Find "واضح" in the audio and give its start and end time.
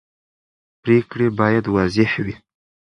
1.75-2.11